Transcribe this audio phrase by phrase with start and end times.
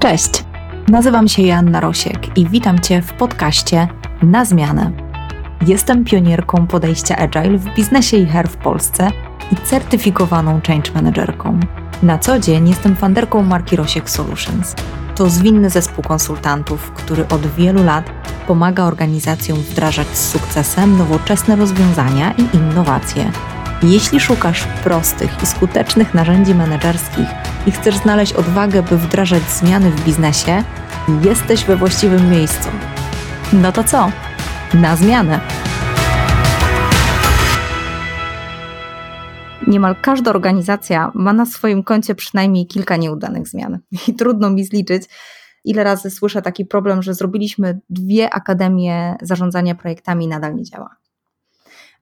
[0.00, 0.44] Cześć,
[0.88, 3.88] nazywam się Joanna Rosiek i witam Cię w podcaście
[4.22, 4.92] Na Zmianę.
[5.66, 9.10] Jestem pionierką podejścia Agile w biznesie i HR w Polsce
[9.52, 11.60] i certyfikowaną change managerką.
[12.02, 14.74] Na co dzień jestem fanderką marki Rosiek Solutions.
[15.16, 18.10] To zwinny zespół konsultantów, który od wielu lat
[18.46, 23.30] pomaga organizacjom wdrażać z sukcesem nowoczesne rozwiązania i innowacje.
[23.82, 27.26] Jeśli szukasz prostych i skutecznych narzędzi menedżerskich
[27.66, 30.64] i chcesz znaleźć odwagę, by wdrażać zmiany w biznesie,
[31.22, 32.68] jesteś we właściwym miejscu.
[33.52, 34.10] No to co?
[34.74, 35.40] Na zmianę!
[39.66, 43.78] Niemal każda organizacja ma na swoim koncie przynajmniej kilka nieudanych zmian.
[44.08, 45.02] I trudno mi zliczyć,
[45.64, 50.96] ile razy słyszę taki problem, że zrobiliśmy dwie akademie zarządzania projektami i nadal nie działa.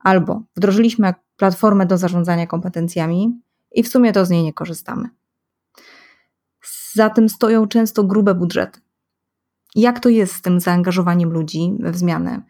[0.01, 3.41] Albo wdrożyliśmy platformę do zarządzania kompetencjami
[3.73, 5.09] i w sumie to z niej nie korzystamy.
[6.99, 8.81] Za tym stoją często grube budżety.
[9.75, 12.43] Jak to jest z tym zaangażowaniem ludzi w zmianę?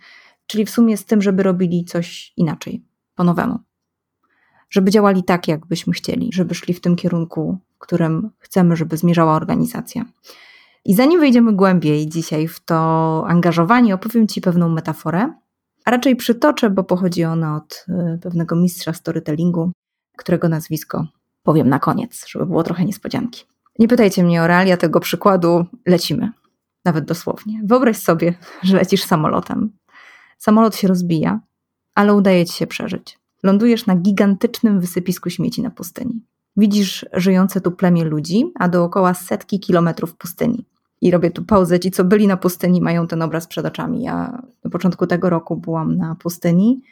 [0.47, 3.59] Czyli w sumie z tym, żeby robili coś inaczej, po nowemu.
[4.71, 9.35] Żeby działali tak, jakbyśmy chcieli, żeby szli w tym kierunku, w którym chcemy, żeby zmierzała
[9.37, 10.05] organizacja.
[10.85, 15.33] I zanim wejdziemy głębiej dzisiaj w to angażowanie, opowiem Ci pewną metaforę,
[15.85, 19.73] a raczej przytoczę, bo pochodzi ona od y, pewnego mistrza storytellingu,
[20.17, 21.07] którego nazwisko
[21.43, 23.45] powiem na koniec, żeby było trochę niespodzianki.
[23.79, 26.31] Nie pytajcie mnie o realia tego przykładu, lecimy.
[26.85, 27.61] Nawet dosłownie.
[27.65, 29.73] Wyobraź sobie, że lecisz samolotem.
[30.39, 31.41] Samolot się rozbija,
[31.95, 33.19] ale udaje ci się przeżyć.
[33.43, 36.23] Lądujesz na gigantycznym wysypisku śmieci na pustyni.
[36.57, 40.65] Widzisz żyjące tu plemię ludzi, a dookoła setki kilometrów pustyni.
[41.01, 41.81] I robię tu pauzę.
[41.81, 44.03] Ci, co byli na pustyni, mają ten obraz przed oczami.
[44.03, 46.83] Ja na początku tego roku byłam na pustyni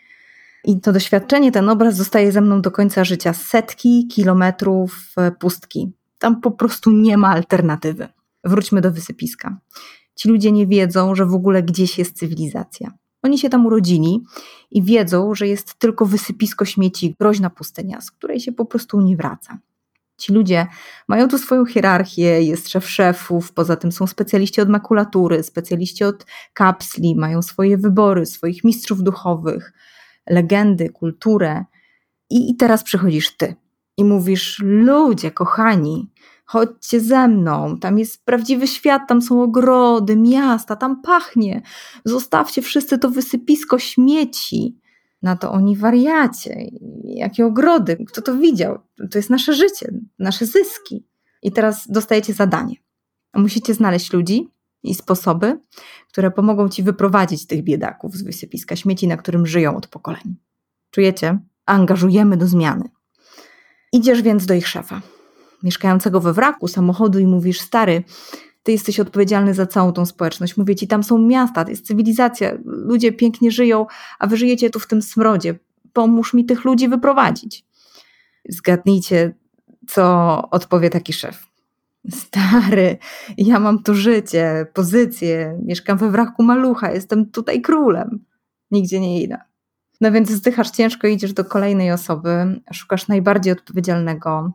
[0.64, 3.32] i to doświadczenie, ten obraz zostaje ze mną do końca życia.
[3.32, 5.92] Setki kilometrów e, pustki.
[6.18, 8.08] Tam po prostu nie ma alternatywy.
[8.44, 9.58] Wróćmy do wysypiska.
[10.14, 12.92] Ci ludzie nie wiedzą, że w ogóle gdzieś jest cywilizacja.
[13.22, 14.24] Oni się tam urodzili
[14.70, 19.16] i wiedzą, że jest tylko wysypisko śmieci, groźna pustynia, z której się po prostu nie
[19.16, 19.58] wraca.
[20.16, 20.66] Ci ludzie
[21.08, 26.26] mają tu swoją hierarchię, jest szef szefów, poza tym są specjaliści od makulatury, specjaliści od
[26.52, 29.72] kapsli, mają swoje wybory, swoich mistrzów duchowych,
[30.26, 31.64] legendy, kulturę.
[32.30, 33.54] I, teraz przychodzisz ty
[33.96, 36.10] i mówisz: Ludzie, kochani,
[36.44, 41.62] chodźcie ze mną, tam jest prawdziwy świat, tam są ogrody, miasta, tam pachnie.
[42.04, 44.78] Zostawcie wszyscy to wysypisko śmieci.
[45.22, 46.70] Na to oni wariacie,
[47.04, 48.78] jakie ogrody, kto to widział?
[49.10, 51.06] To jest nasze życie, nasze zyski.
[51.42, 52.74] I teraz dostajecie zadanie.
[53.34, 54.50] Musicie znaleźć ludzi
[54.82, 55.60] i sposoby,
[56.08, 60.36] które pomogą ci wyprowadzić tych biedaków z wysypiska śmieci, na którym żyją od pokoleń.
[60.90, 61.38] Czujecie?
[61.66, 62.90] Angażujemy do zmiany.
[63.92, 65.02] Idziesz więc do ich szefa,
[65.62, 68.04] mieszkającego we wraku samochodu, i mówisz: Stary,
[68.62, 70.56] ty jesteś odpowiedzialny za całą tą społeczność.
[70.56, 73.86] Mówię ci, tam są miasta, to jest cywilizacja, ludzie pięknie żyją,
[74.18, 75.58] a wy żyjecie tu w tym smrodzie.
[75.92, 77.64] Pomóż mi tych ludzi wyprowadzić.
[78.48, 79.34] Zgadnijcie,
[79.88, 81.46] co odpowie taki szef.
[82.10, 82.98] Stary,
[83.38, 88.24] ja mam tu życie, pozycję, mieszkam we wraku malucha, jestem tutaj królem.
[88.70, 89.38] Nigdzie nie idę.
[90.00, 94.52] No więc zdychasz ciężko, idziesz do kolejnej osoby, szukasz najbardziej odpowiedzialnego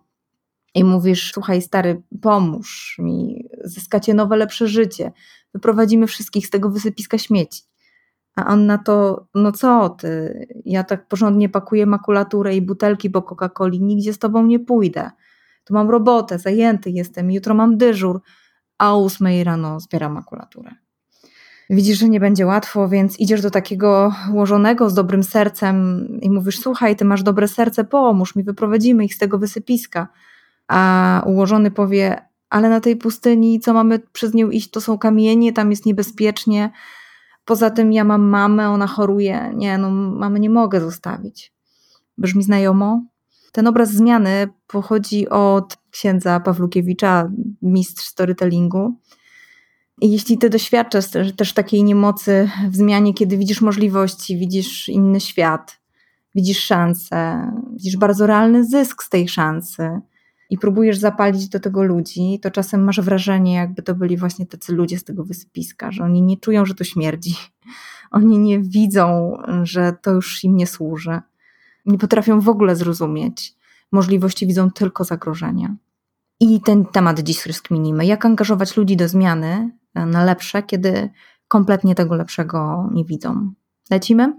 [0.76, 5.12] i mówisz: Słuchaj, stary, pomóż mi, zyskacie nowe, lepsze życie,
[5.54, 7.62] wyprowadzimy wszystkich z tego wysypiska śmieci.
[8.36, 13.22] A on na to: No co ty, ja tak porządnie pakuję makulaturę i butelki po
[13.22, 15.12] Coca-Coli, nigdzie z tobą nie pójdę.
[15.64, 18.22] Tu mam robotę, zajęty jestem, jutro mam dyżur,
[18.78, 20.72] a o ósmej rano zbieram makulaturę
[21.72, 26.60] widzisz, że nie będzie łatwo, więc idziesz do takiego ułożonego z dobrym sercem i mówisz:
[26.60, 30.08] Słuchaj, ty masz dobre serce, pomóż mi, wyprowadzimy ich z tego wysypiska.
[30.68, 35.54] A ułożony powie: Ale na tej pustyni, co mamy przez nią iść, to są kamienie,
[35.54, 36.72] tam jest niebezpiecznie.
[37.46, 39.52] Poza tym ja mam mamę, ona choruje.
[39.56, 41.54] Nie, no, mamy nie mogę zostawić.
[42.18, 43.04] Brzmi znajomo?
[43.52, 47.32] Ten obraz zmiany pochodzi od księdza Pawlukiewicza,
[47.62, 48.96] mistrz storytellingu.
[50.02, 51.06] Jeśli ty doświadczasz
[51.38, 55.80] też takiej niemocy w zmianie, kiedy widzisz możliwości, widzisz inny świat,
[56.36, 60.02] widzisz szansę, widzisz bardzo realny zysk z tej szansy
[60.50, 64.74] i próbujesz zapalić do tego ludzi, to czasem masz wrażenie, jakby to byli właśnie tacy
[64.74, 67.36] ludzie z tego wysypiska, że oni nie czują, że to śmierdzi.
[68.12, 71.20] Oni nie widzą, że to już im nie służy.
[71.86, 73.56] Nie potrafią w ogóle zrozumieć.
[73.92, 75.76] Możliwości widzą tylko zagrożenia.
[76.42, 78.06] I ten temat dziś rozkminimy.
[78.06, 81.10] Jak angażować ludzi do zmiany, na lepsze, kiedy
[81.48, 83.54] kompletnie tego lepszego nie widzą.
[83.92, 84.34] Lecimy?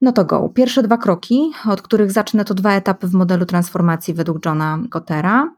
[0.00, 0.48] No to go.
[0.48, 5.54] Pierwsze dwa kroki, od których zacznę, to dwa etapy w modelu transformacji według Johna Gottera.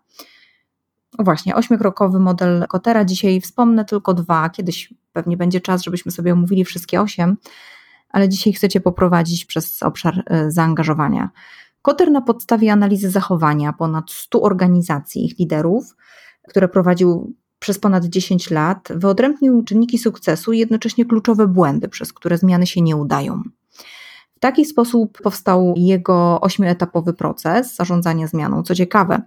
[1.19, 3.05] właśnie, ośmiokrokowy model Kotera.
[3.05, 4.51] Dzisiaj wspomnę tylko dwa.
[4.51, 7.37] Kiedyś pewnie będzie czas, żebyśmy sobie omówili wszystkie osiem,
[8.11, 11.31] ale dzisiaj chcecie poprowadzić przez obszar e, zaangażowania.
[11.83, 15.97] Koter na podstawie analizy zachowania ponad 100 organizacji, ich liderów,
[16.49, 22.39] które prowadził przez ponad 10 lat, wyodrębnił czynniki sukcesu i jednocześnie kluczowe błędy, przez które
[22.39, 23.43] zmiany się nie udają.
[24.37, 28.63] W taki sposób powstał jego ośmioetapowy proces zarządzania zmianą.
[28.63, 29.23] Co ciekawe,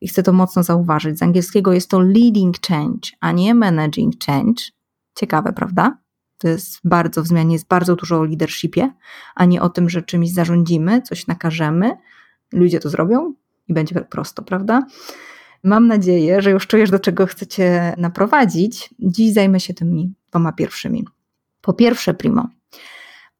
[0.00, 4.62] i chcę to mocno zauważyć, z angielskiego jest to leading change, a nie managing change.
[5.18, 5.98] Ciekawe, prawda?
[6.40, 8.92] To jest bardzo w zmianie, jest bardzo dużo o leadershipie,
[9.34, 11.96] a nie o tym, że czymś zarządzimy, coś nakażemy,
[12.52, 13.34] ludzie to zrobią
[13.68, 14.82] i będzie prosto, prawda?
[15.64, 18.90] Mam nadzieję, że już czujesz, do czego chcecie naprowadzić.
[18.98, 21.04] Dziś zajmę się tymi dwoma pierwszymi.
[21.60, 22.48] Po pierwsze, primo,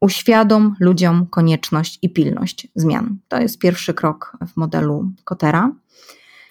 [0.00, 3.18] uświadom ludziom konieczność i pilność zmian.
[3.28, 5.72] To jest pierwszy krok w modelu Kotera.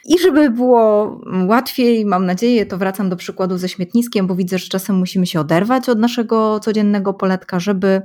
[0.09, 4.69] I żeby było łatwiej, mam nadzieję, to wracam do przykładu ze śmietniskiem, bo widzę, że
[4.69, 8.01] czasem musimy się oderwać od naszego codziennego poletka, żeby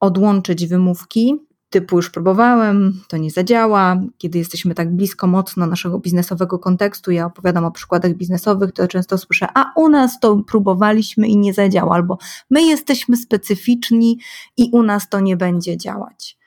[0.00, 1.34] odłączyć wymówki
[1.70, 4.00] typu już próbowałem, to nie zadziała.
[4.18, 9.18] Kiedy jesteśmy tak blisko mocno naszego biznesowego kontekstu, ja opowiadam o przykładach biznesowych, to często
[9.18, 12.18] słyszę, a u nas to próbowaliśmy i nie zadziała, albo
[12.50, 14.18] my jesteśmy specyficzni
[14.56, 16.38] i u nas to nie będzie działać.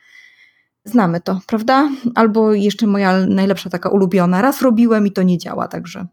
[0.85, 1.89] Znamy to, prawda?
[2.15, 6.07] Albo jeszcze moja najlepsza taka ulubiona, raz robiłem i to nie działa, także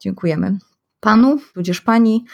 [0.00, 0.58] dziękujemy
[1.00, 2.24] panu, tudzież pani.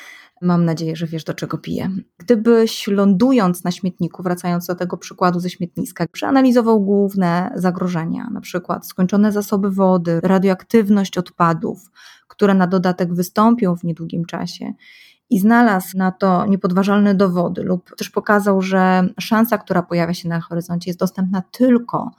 [0.43, 1.91] Mam nadzieję, że wiesz, do czego piję.
[2.19, 8.87] Gdybyś lądując na śmietniku, wracając do tego przykładu ze śmietniska, przeanalizował główne zagrożenia, na przykład
[8.87, 11.91] skończone zasoby wody, radioaktywność odpadów,
[12.29, 14.73] które na dodatek wystąpią w niedługim czasie,
[15.31, 20.41] i znalazł na to niepodważalne dowody, lub też pokazał, że szansa, która pojawia się na
[20.41, 22.11] horyzoncie, jest dostępna tylko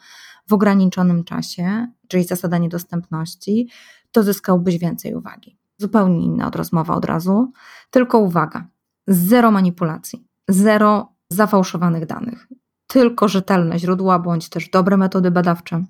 [0.48, 3.69] w ograniczonym czasie, czyli zasada niedostępności,
[4.12, 5.57] to zyskałbyś więcej uwagi.
[5.77, 7.51] Zupełnie inna od rozmowa od razu,
[7.89, 8.68] tylko uwaga,
[9.07, 12.48] zero manipulacji, zero zafałszowanych danych,
[12.88, 15.83] tylko rzetelne źródła bądź też dobre metody badawcze,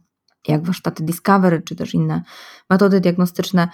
[0.48, 2.22] jak warsztaty Discovery czy też inne
[2.70, 3.68] metody diagnostyczne.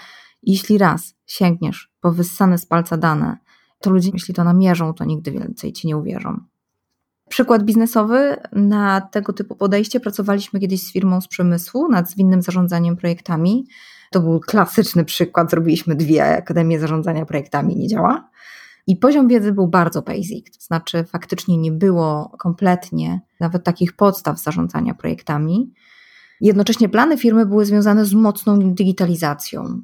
[0.43, 3.37] Jeśli raz sięgniesz po wyssane z palca dane,
[3.79, 6.39] to ludzie, jeśli to namierzą, to nigdy więcej ci nie uwierzą.
[7.29, 12.97] Przykład biznesowy na tego typu podejście pracowaliśmy kiedyś z firmą z przemysłu nad zwinnym zarządzaniem
[12.97, 13.67] projektami.
[14.11, 15.51] To był klasyczny przykład.
[15.51, 18.29] Zrobiliśmy dwie akademie zarządzania projektami, nie działa.
[18.87, 24.39] I poziom wiedzy był bardzo basic, to znaczy faktycznie nie było kompletnie nawet takich podstaw
[24.39, 25.73] zarządzania projektami.
[26.41, 29.81] Jednocześnie plany firmy były związane z mocną digitalizacją.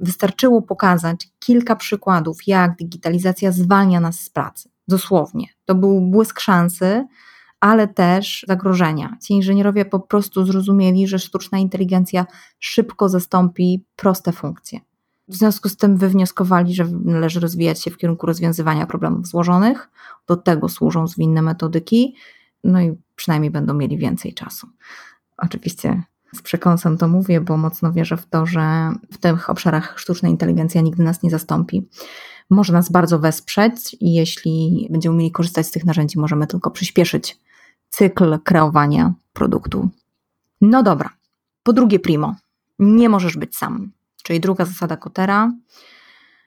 [0.00, 4.68] Wystarczyło pokazać kilka przykładów, jak digitalizacja zwalnia nas z pracy.
[4.88, 5.46] Dosłownie.
[5.64, 7.06] To był błysk szansy,
[7.60, 9.16] ale też zagrożenia.
[9.22, 12.26] Ci inżynierowie po prostu zrozumieli, że sztuczna inteligencja
[12.58, 14.80] szybko zastąpi proste funkcje.
[15.28, 19.90] W związku z tym wywnioskowali, że należy rozwijać się w kierunku rozwiązywania problemów złożonych.
[20.26, 22.14] Do tego służą zwinne metodyki,
[22.64, 24.66] no i przynajmniej będą mieli więcej czasu.
[25.36, 26.02] Oczywiście
[26.34, 30.80] z przekąsem to mówię, bo mocno wierzę w to, że w tych obszarach sztuczna inteligencja
[30.80, 31.88] nigdy nas nie zastąpi.
[32.50, 37.38] Może nas bardzo wesprzeć i jeśli będziemy umieli korzystać z tych narzędzi, możemy tylko przyspieszyć
[37.88, 39.88] cykl kreowania produktu.
[40.60, 41.10] No dobra.
[41.62, 42.36] Po drugie, primo,
[42.78, 43.92] nie możesz być sam.
[44.22, 45.52] Czyli druga zasada Kotera.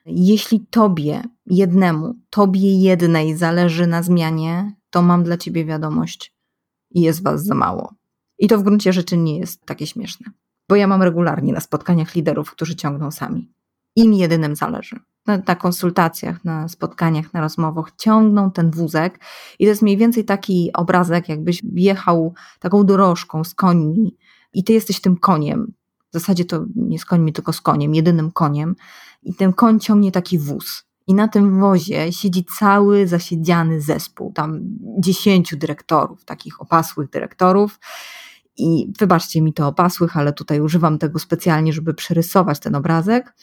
[0.06, 6.34] Jeśli tobie jednemu, tobie jednej zależy na zmianie, to mam dla ciebie wiadomość:
[6.90, 7.94] jest was za mało.
[8.38, 10.30] I to w gruncie rzeczy nie jest takie śmieszne,
[10.68, 13.52] bo ja mam regularnie na spotkaniach liderów, którzy ciągną sami.
[13.96, 19.20] Im jedynym zależy na, na, konsultacjach, na spotkaniach, na rozmowach ciągną ten wózek
[19.58, 24.16] i to jest mniej więcej taki obrazek, jakbyś jechał taką dorożką z końmi
[24.52, 25.72] i ty jesteś tym koniem.
[26.10, 28.76] W zasadzie to nie z końmi, tylko z koniem, jedynym koniem.
[29.22, 30.84] I ten koń ciągnie taki wóz.
[31.06, 34.60] I na tym wozie siedzi cały zasiedziany zespół, tam
[34.98, 37.80] dziesięciu dyrektorów, takich opasłych dyrektorów.
[38.58, 43.34] I wybaczcie mi to opasłych, ale tutaj używam tego specjalnie, żeby przerysować ten obrazek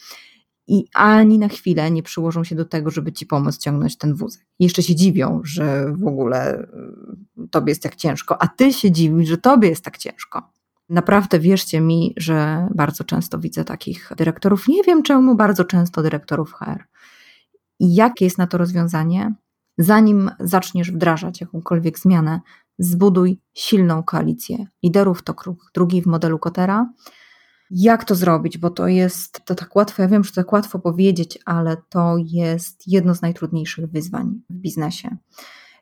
[0.68, 4.46] i ani na chwilę nie przyłożą się do tego, żeby ci pomóc ciągnąć ten wózek.
[4.58, 6.62] Jeszcze się dziwią, że w ogóle
[7.38, 10.42] y, tobie jest tak ciężko, a ty się dziwisz, że tobie jest tak ciężko.
[10.88, 14.68] Naprawdę wierzcie mi, że bardzo często widzę takich dyrektorów.
[14.68, 16.84] Nie wiem czemu, bardzo często dyrektorów HR.
[17.80, 19.34] I jakie jest na to rozwiązanie?
[19.78, 22.40] Zanim zaczniesz wdrażać jakąkolwiek zmianę,
[22.78, 25.22] zbuduj silną koalicję liderów.
[25.22, 26.86] To krok drugi w modelu Kotera
[27.70, 30.78] jak to zrobić, bo to jest to tak łatwo, ja wiem, że to tak łatwo
[30.78, 35.16] powiedzieć, ale to jest jedno z najtrudniejszych wyzwań w biznesie.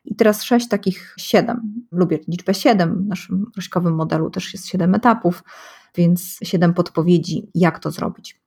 [0.05, 4.95] I teraz sześć takich, siedem, lubię liczbę siedem, w naszym rośkowym modelu też jest siedem
[4.95, 5.43] etapów,
[5.95, 8.41] więc siedem podpowiedzi, jak to zrobić.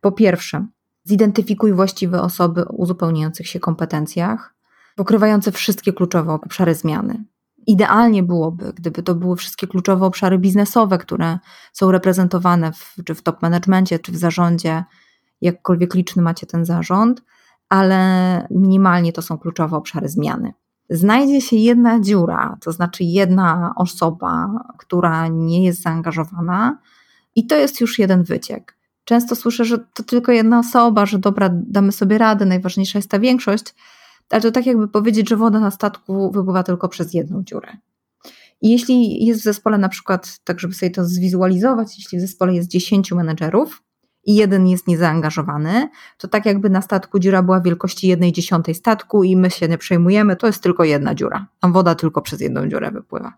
[0.00, 0.66] Po pierwsze,
[1.04, 4.54] zidentyfikuj właściwe osoby o uzupełniających się kompetencjach,
[4.96, 7.24] pokrywające wszystkie kluczowe obszary zmiany.
[7.66, 11.38] Idealnie byłoby, gdyby to były wszystkie kluczowe obszary biznesowe, które
[11.72, 14.84] są reprezentowane w, czy w top managemencie, czy w zarządzie,
[15.40, 17.22] jakkolwiek liczny macie ten zarząd,
[17.68, 20.52] ale minimalnie to są kluczowe obszary zmiany.
[20.90, 26.78] Znajdzie się jedna dziura, to znaczy jedna osoba, która nie jest zaangażowana,
[27.34, 28.76] i to jest już jeden wyciek.
[29.04, 33.18] Często słyszę, że to tylko jedna osoba, że dobra, damy sobie radę, najważniejsza jest ta
[33.18, 33.74] większość,
[34.34, 37.76] ale to tak jakby powiedzieć, że woda na statku wypływa tylko przez jedną dziurę.
[38.62, 42.54] I jeśli jest w zespole na przykład, tak żeby sobie to zwizualizować, jeśli w zespole
[42.54, 43.82] jest 10 menedżerów
[44.24, 45.88] i jeden jest niezaangażowany,
[46.18, 49.78] to tak jakby na statku dziura była wielkości jednej dziesiątej statku i my się nie
[49.78, 51.46] przejmujemy, to jest tylko jedna dziura.
[51.60, 53.32] Tam woda tylko przez jedną dziurę wypływa.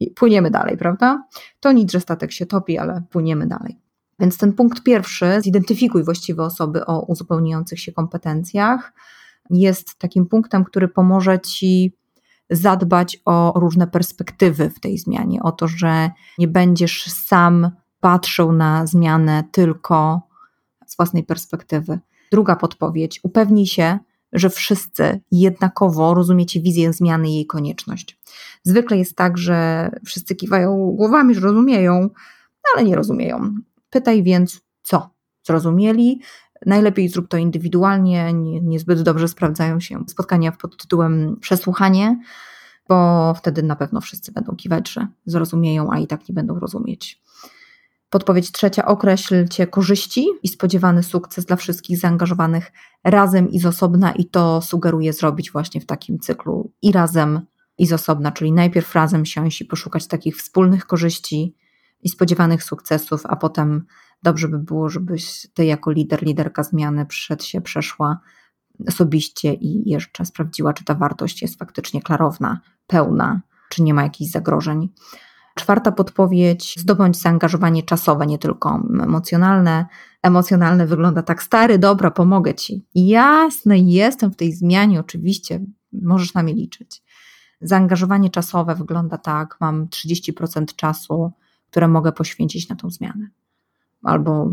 [0.00, 1.24] I płyniemy dalej, prawda?
[1.60, 3.78] To nic, że statek się topi, ale płyniemy dalej.
[4.18, 8.92] Więc ten punkt pierwszy, zidentyfikuj właściwe osoby o uzupełniających się kompetencjach,
[9.50, 11.92] jest takim punktem, który pomoże ci
[12.50, 18.86] zadbać o różne perspektywy w tej zmianie, o to, że nie będziesz sam patrzył na
[18.86, 20.20] zmianę tylko
[20.86, 21.98] z własnej perspektywy.
[22.32, 23.98] Druga podpowiedź: upewnij się,
[24.32, 28.18] że wszyscy jednakowo rozumiecie wizję zmiany i jej konieczność.
[28.62, 32.10] Zwykle jest tak, że wszyscy kiwają głowami, że rozumieją,
[32.74, 33.54] ale nie rozumieją.
[33.90, 35.10] Pytaj więc, co
[35.46, 36.20] zrozumieli.
[36.66, 42.20] Najlepiej zrób to indywidualnie, nie, niezbyt dobrze sprawdzają się spotkania pod tytułem przesłuchanie,
[42.88, 47.22] bo wtedy na pewno wszyscy będą kiwać, że zrozumieją, a i tak nie będą rozumieć.
[48.10, 52.72] Podpowiedź trzecia: określcie korzyści i spodziewany sukces dla wszystkich zaangażowanych
[53.04, 57.40] razem i z osobna, i to sugeruję zrobić właśnie w takim cyklu i razem,
[57.78, 61.54] i z osobna, czyli najpierw razem siąść i poszukać takich wspólnych korzyści
[62.02, 63.86] i spodziewanych sukcesów, a potem
[64.22, 68.20] dobrze by było, żebyś ty jako lider, liderka zmiany przed się przeszła
[68.88, 74.30] osobiście i jeszcze sprawdziła, czy ta wartość jest faktycznie klarowna, pełna, czy nie ma jakichś
[74.30, 74.88] zagrożeń.
[75.54, 79.86] Czwarta podpowiedź: zdobądź zaangażowanie czasowe, nie tylko emocjonalne.
[80.22, 82.86] Emocjonalne wygląda tak, stary, dobra, pomogę ci.
[82.94, 85.60] Jasne, jestem w tej zmianie, oczywiście,
[85.92, 87.02] możesz na mnie liczyć.
[87.60, 91.32] Zaangażowanie czasowe wygląda tak, mam 30% czasu,
[91.70, 93.28] które mogę poświęcić na tą zmianę,
[94.02, 94.50] albo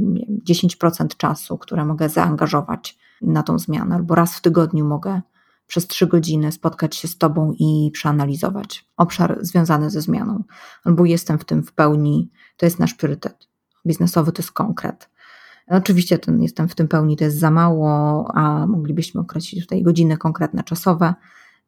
[0.49, 5.21] 10% czasu, które mogę zaangażować na tą zmianę, albo raz w tygodniu mogę
[5.67, 10.43] przez trzy godziny spotkać się z Tobą i przeanalizować obszar związany ze zmianą,
[10.83, 13.47] albo jestem w tym w pełni, to jest nasz priorytet.
[13.87, 15.09] Biznesowy to jest konkret.
[15.67, 20.17] Oczywiście ten jestem w tym pełni to jest za mało, a moglibyśmy określić tutaj godziny
[20.17, 21.13] konkretne czasowe.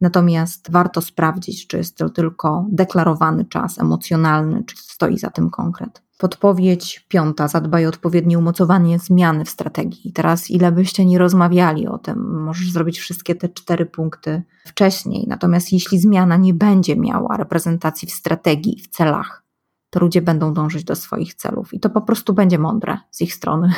[0.01, 6.06] Natomiast warto sprawdzić, czy jest to tylko deklarowany czas emocjonalny, czy stoi za tym konkret.
[6.17, 10.11] Podpowiedź piąta, zadbaj o odpowiednie umocowanie zmiany w strategii.
[10.13, 15.25] Teraz, ile byście nie rozmawiali o tym, możesz zrobić wszystkie te cztery punkty wcześniej.
[15.27, 19.43] Natomiast jeśli zmiana nie będzie miała reprezentacji w strategii, w celach,
[19.89, 23.33] to ludzie będą dążyć do swoich celów i to po prostu będzie mądre z ich
[23.33, 23.71] strony.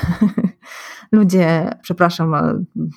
[1.11, 2.35] ludzie, przepraszam,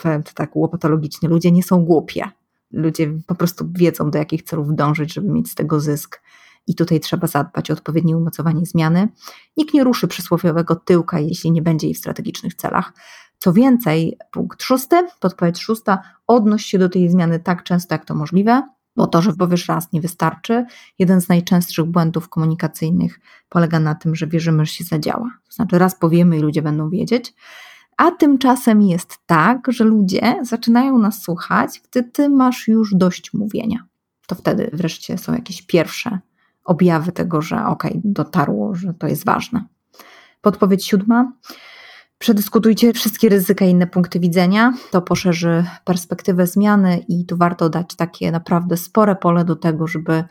[0.02, 2.24] powiem to tak łopatologicznie, ludzie nie są głupie.
[2.72, 6.22] Ludzie po prostu wiedzą, do jakich celów dążyć, żeby mieć z tego zysk
[6.66, 9.08] i tutaj trzeba zadbać o odpowiednie umocowanie zmiany.
[9.56, 12.92] Nikt nie ruszy przysłowiowego tyłka, jeśli nie będzie jej w strategicznych celach.
[13.38, 18.14] Co więcej, punkt szósty, podpowiedź szósta, odnoś się do tej zmiany tak często, jak to
[18.14, 18.62] możliwe,
[18.96, 20.64] bo to, że powiesz raz, nie wystarczy.
[20.98, 25.30] Jeden z najczęstszych błędów komunikacyjnych polega na tym, że wierzymy, że się zadziała.
[25.48, 27.34] To znaczy, raz powiemy i ludzie będą wiedzieć.
[27.96, 33.86] A tymczasem jest tak, że ludzie zaczynają nas słuchać, gdy ty masz już dość mówienia.
[34.26, 36.18] To wtedy wreszcie są jakieś pierwsze
[36.64, 39.64] objawy tego, że okay, dotarło, że to jest ważne.
[40.40, 41.32] Podpowiedź siódma.
[42.18, 44.72] Przedyskutujcie wszystkie ryzyka i inne punkty widzenia.
[44.90, 50.24] To poszerzy perspektywę zmiany i tu warto dać takie naprawdę spore pole do tego, żeby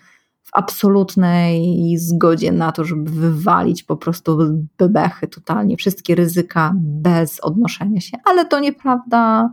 [0.43, 4.37] w absolutnej zgodzie na to, żeby wywalić po prostu
[4.77, 8.17] bebechy totalnie, wszystkie ryzyka bez odnoszenia się.
[8.25, 9.49] Ale to nieprawda,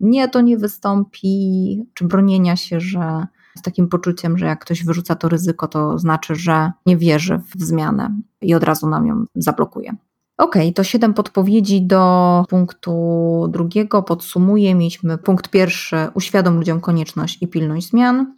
[0.00, 5.14] nie, to nie wystąpi, czy bronienia się, że z takim poczuciem, że jak ktoś wyrzuca
[5.14, 9.94] to ryzyko, to znaczy, że nie wierzy w zmianę i od razu nam ją zablokuje.
[10.36, 14.02] Ok, to siedem podpowiedzi do punktu drugiego.
[14.02, 14.74] Podsumuję.
[14.74, 18.34] Mieliśmy punkt pierwszy: uświadom ludziom konieczność i pilność zmian.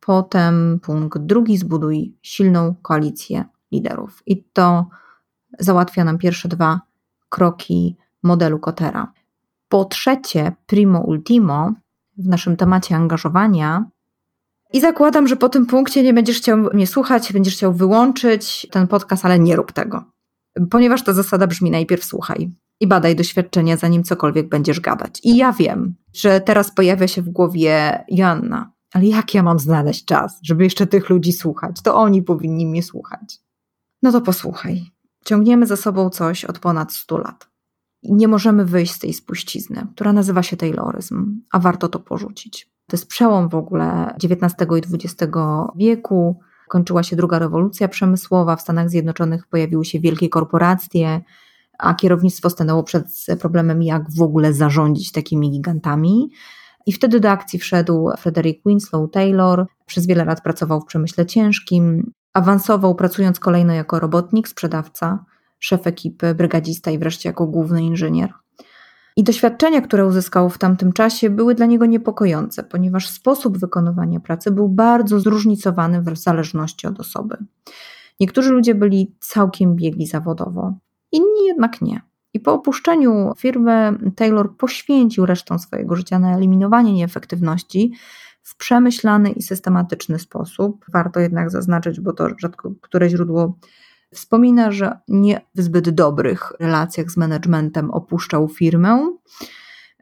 [0.00, 4.22] Potem punkt drugi: zbuduj silną koalicję liderów.
[4.26, 4.86] I to
[5.58, 6.80] załatwia nam pierwsze dwa
[7.28, 9.12] kroki modelu Kotera.
[9.68, 11.72] Po trzecie, primo ultimo,
[12.18, 13.84] w naszym temacie angażowania,
[14.72, 18.88] i zakładam, że po tym punkcie nie będziesz chciał mnie słuchać, będziesz chciał wyłączyć ten
[18.88, 20.04] podcast, ale nie rób tego.
[20.70, 22.50] Ponieważ ta zasada brzmi najpierw słuchaj.
[22.82, 25.20] i badaj doświadczenia, zanim cokolwiek będziesz gadać.
[25.24, 30.04] I ja wiem, że teraz pojawia się w głowie Joanna, ale jak ja mam znaleźć
[30.04, 31.82] czas, żeby jeszcze tych ludzi słuchać?
[31.82, 33.38] To oni powinni mnie słuchać.
[34.02, 34.82] No to posłuchaj.
[35.24, 37.50] Ciągniemy za sobą coś od ponad 100 lat.
[38.02, 42.69] Nie możemy wyjść z tej spuścizny, która nazywa się Tayloryzm, a warto to porzucić.
[42.90, 45.32] To jest przełom w ogóle XIX i XX
[45.76, 46.40] wieku.
[46.68, 51.20] Kończyła się druga rewolucja przemysłowa, w Stanach Zjednoczonych pojawiły się wielkie korporacje,
[51.78, 53.06] a kierownictwo stanęło przed
[53.40, 56.30] problemem, jak w ogóle zarządzić takimi gigantami.
[56.86, 59.66] I wtedy do akcji wszedł Frederick Winslow Taylor.
[59.86, 65.24] Przez wiele lat pracował w przemyśle ciężkim, awansował pracując kolejno jako robotnik, sprzedawca,
[65.58, 68.32] szef ekipy, brygadzista i wreszcie jako główny inżynier.
[69.20, 74.50] I doświadczenia, które uzyskał w tamtym czasie, były dla niego niepokojące, ponieważ sposób wykonywania pracy
[74.50, 77.36] był bardzo zróżnicowany w zależności od osoby.
[78.20, 80.74] Niektórzy ludzie byli całkiem biegli zawodowo,
[81.12, 82.00] inni jednak nie.
[82.34, 87.92] I po opuszczeniu firmy Taylor poświęcił resztę swojego życia na eliminowanie nieefektywności
[88.42, 90.84] w przemyślany i systematyczny sposób.
[90.92, 93.58] Warto jednak zaznaczyć, bo to rzadko które źródło
[94.14, 99.12] wspomina, że nie w zbyt dobrych relacjach z managementem opuszczał firmę,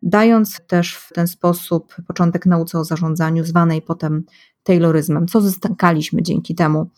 [0.03, 4.25] dając też w ten sposób początek nauce o zarządzaniu, zwanej potem
[4.63, 5.29] Tayloryzmem.
[5.29, 6.91] Co zyskaliśmy dzięki temu?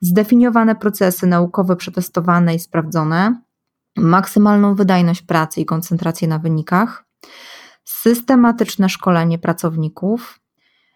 [0.00, 3.40] Zdefiniowane procesy naukowe, przetestowane i sprawdzone,
[3.96, 7.04] maksymalną wydajność pracy i koncentrację na wynikach,
[7.84, 10.40] systematyczne szkolenie pracowników,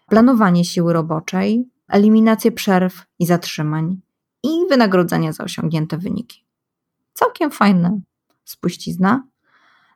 [0.07, 4.01] planowanie siły roboczej, eliminację przerw i zatrzymań
[4.43, 6.45] i wynagrodzenia za osiągnięte wyniki.
[7.13, 7.91] Całkiem fajna
[8.43, 9.23] spuścizna.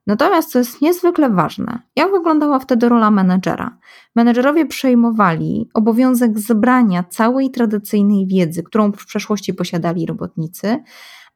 [0.07, 3.77] Natomiast co jest niezwykle ważne, jak wyglądała wtedy rola menedżera?
[4.15, 10.83] Menedżerowie przejmowali obowiązek zebrania całej tradycyjnej wiedzy, którą w przeszłości posiadali robotnicy,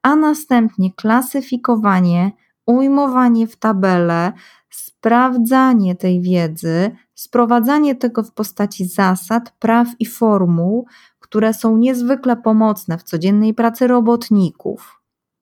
[0.01, 2.31] a następnie klasyfikowanie,
[2.65, 4.33] ujmowanie w tabelę,
[4.69, 10.87] sprawdzanie tej wiedzy, sprowadzanie tego w postaci zasad, praw i formuł,
[11.19, 15.01] które są niezwykle pomocne w codziennej pracy robotników.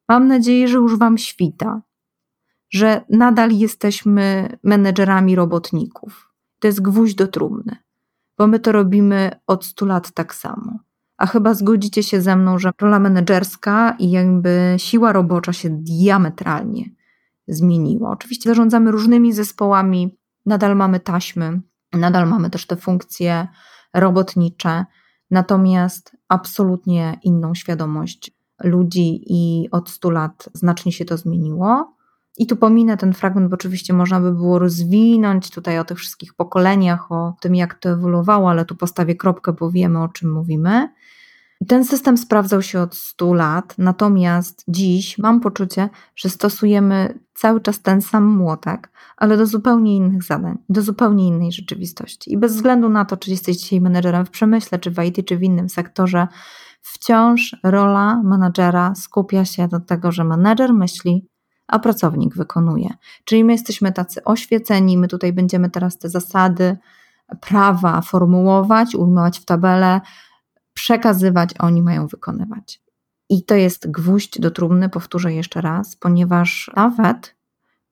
[0.10, 1.82] Mam nadzieję, że już Wam świta,
[2.70, 6.34] że nadal jesteśmy menedżerami robotników.
[6.60, 7.76] To jest gwóźdź do trumny,
[8.38, 10.88] bo my to robimy od 100 lat tak samo
[11.18, 16.90] a chyba zgodzicie się ze mną, że rola menedżerska i jakby siła robocza się diametralnie
[17.48, 18.12] zmieniła.
[18.12, 21.62] Oczywiście zarządzamy różnymi zespołami, nadal mamy taśmy,
[21.94, 23.48] nadal mamy też te funkcje
[23.94, 24.86] robotnicze,
[25.32, 28.32] natomiast absolutnie inną świadomość
[28.64, 31.98] ludzi i od 100 lat znacznie się to zmieniło.
[32.38, 36.34] I tu pominę ten fragment, bo oczywiście można by było rozwinąć tutaj o tych wszystkich
[36.34, 40.90] pokoleniach, o tym, jak to ewoluowało, ale tu postawię kropkę, bo wiemy, o czym mówimy.
[41.68, 47.82] Ten system sprawdzał się od 100 lat, natomiast dziś mam poczucie, że stosujemy cały czas
[47.82, 52.34] ten sam młotek, ale do zupełnie innych zadań, do zupełnie innej rzeczywistości.
[52.34, 55.38] I bez względu na to, czy jesteś dzisiaj menedżerem w przemyśle, czy w IT, czy
[55.38, 56.28] w innym sektorze,
[56.82, 61.28] wciąż rola menedżera skupia się do tego, że menedżer myśli,
[61.68, 62.90] a pracownik wykonuje.
[63.26, 66.78] Czyli my jesteśmy tacy oświeceni, my tutaj będziemy teraz te zasady,
[67.42, 70.02] prawa formułować, ujmować w tabelę,
[70.78, 72.82] przekazywać, oni mają wykonywać.
[73.30, 77.36] I to jest gwóźdź do trumny, powtórzę jeszcze raz, ponieważ nawet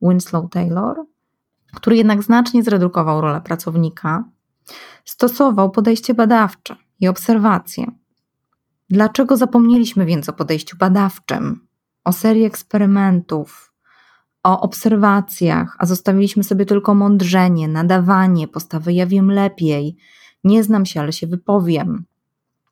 [0.01, 1.05] Winslow Taylor,
[1.73, 4.23] który jednak znacznie zredukował rolę pracownika,
[5.05, 7.85] stosował podejście badawcze i obserwacje.
[8.89, 11.67] Dlaczego zapomnieliśmy więc o podejściu badawczym,
[12.03, 13.73] o serii eksperymentów,
[14.43, 19.97] o obserwacjach, a zostawiliśmy sobie tylko mądrzenie, nadawanie, postawę ja wiem lepiej,
[20.43, 22.05] nie znam się, ale się wypowiem,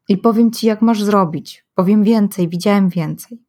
[0.10, 1.66] i powiem ci, jak masz zrobić.
[1.76, 3.42] Powiem więcej, widziałem więcej.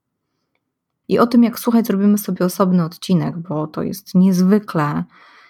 [1.09, 5.05] I o tym, jak słuchać, zrobimy sobie osobny odcinek, bo to jest niezwykle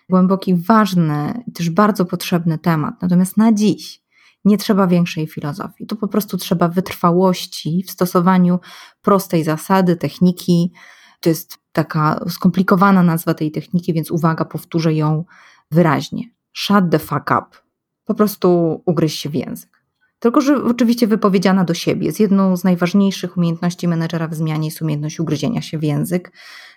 [0.09, 3.03] głęboki, ważny, też bardzo potrzebny temat.
[3.03, 4.03] Natomiast na dziś
[4.45, 5.87] nie trzeba większej filozofii.
[5.87, 8.61] Tu po prostu trzeba wytrwałości w stosowaniu
[9.03, 10.73] prostej zasady, techniki.
[11.21, 15.25] To jest taka skomplikowana nazwa tej techniki, więc uwaga, powtórzę ją
[15.71, 16.31] wyraźnie.
[16.53, 17.47] Shut the fuck up.
[18.05, 19.74] Po prostu ugryź się w język.
[20.25, 22.13] Tylko, że oczywiście wypowiedziana do siebie.
[22.13, 26.33] Z jedną z najważniejszych umiejętności menedżera w zmianie jest umiejętność ugryzienia się w język,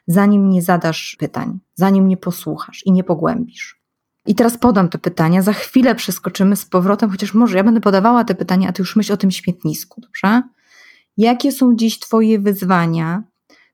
[0.07, 3.81] zanim nie zadasz pytań, zanim nie posłuchasz i nie pogłębisz.
[4.25, 8.23] I teraz podam te pytania, za chwilę przeskoczymy z powrotem, chociaż może ja będę podawała
[8.23, 10.41] te pytania, a ty już myśl o tym śmietnisku, dobrze?
[11.17, 13.23] Jakie są dziś Twoje wyzwania?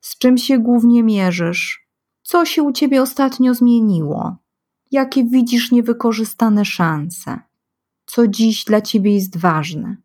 [0.02, 1.88] Z czym się głównie mierzysz?
[2.24, 4.38] Co się u Ciebie ostatnio zmieniło?
[4.92, 7.40] Jakie widzisz niewykorzystane szanse?
[8.16, 9.98] Co dziś dla ciebie jest ważne,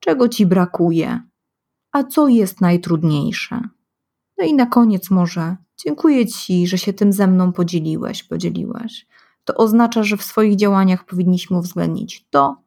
[0.00, 1.20] czego ci brakuje,
[1.92, 3.60] a co jest najtrudniejsze.
[4.38, 9.06] No i na koniec może dziękuję Ci, że się tym ze mną podzieliłeś, podzieliłeś.
[9.44, 12.62] To oznacza, że w swoich działaniach powinniśmy uwzględnić to,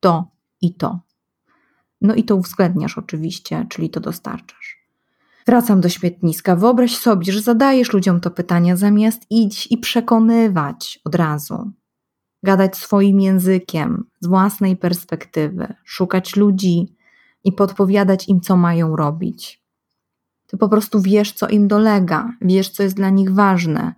[0.00, 1.00] to i to.
[2.00, 4.88] No i to uwzględniasz oczywiście, czyli to dostarczasz.
[5.46, 6.56] Wracam do śmietniska.
[6.56, 11.72] Wyobraź sobie, że zadajesz ludziom to pytanie, zamiast iść i przekonywać od razu.
[12.42, 16.96] Gadać swoim językiem, z własnej perspektywy, szukać ludzi
[17.44, 19.62] i podpowiadać im, co mają robić.
[20.46, 23.94] Ty po prostu wiesz, co im dolega, wiesz, co jest dla nich ważne,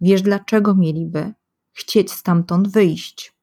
[0.00, 1.32] wiesz, dlaczego mieliby
[1.72, 3.34] chcieć stamtąd wyjść.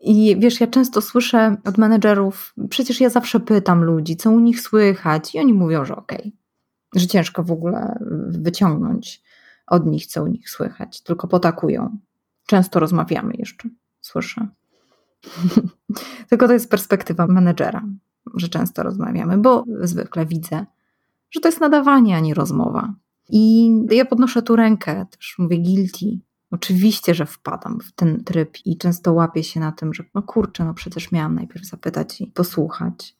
[0.00, 4.60] I wiesz, ja często słyszę od menedżerów, przecież ja zawsze pytam ludzi, co u nich
[4.60, 6.32] słychać, i oni mówią, że okej, okay,
[6.94, 9.22] że ciężko w ogóle wyciągnąć
[9.66, 11.98] od nich, co u nich słychać, tylko potakują.
[12.48, 13.68] Często rozmawiamy jeszcze,
[14.00, 14.48] słyszę.
[16.30, 17.82] tylko to jest perspektywa menedżera,
[18.34, 20.66] że często rozmawiamy, bo zwykle widzę,
[21.30, 22.94] że to jest nadawanie, a nie rozmowa.
[23.28, 26.18] I ja podnoszę tu rękę, też mówię guilty,
[26.50, 30.64] Oczywiście, że wpadam w ten tryb i często łapię się na tym, że no kurczę,
[30.64, 33.16] no przecież miałam najpierw zapytać i posłuchać.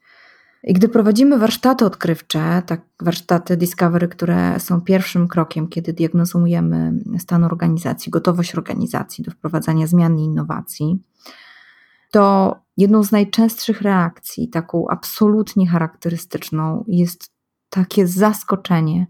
[0.64, 7.44] I gdy prowadzimy warsztaty odkrywcze, tak warsztaty Discovery, które są pierwszym krokiem, kiedy diagnozujemy stan
[7.44, 11.03] organizacji, gotowość organizacji do wprowadzania zmian i innowacji,
[12.11, 17.31] to jedną z najczęstszych reakcji, taką absolutnie charakterystyczną, jest
[17.71, 19.07] takie zaskoczenie,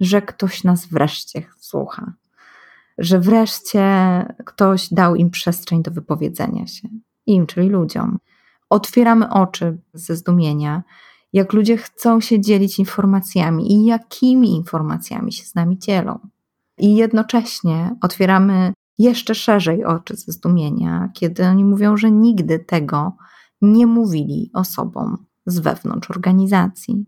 [0.00, 2.12] że ktoś nas wreszcie słucha
[2.98, 3.84] że wreszcie
[4.44, 6.88] ktoś dał im przestrzeń do wypowiedzenia się.
[7.26, 8.18] Im, czyli ludziom.
[8.72, 10.82] Otwieramy oczy ze zdumienia,
[11.32, 16.18] jak ludzie chcą się dzielić informacjami i jakimi informacjami się z nami dzielą.
[16.78, 23.16] I jednocześnie otwieramy jeszcze szerzej oczy ze zdumienia, kiedy oni mówią, że nigdy tego
[23.62, 27.04] nie mówili osobom z wewnątrz organizacji.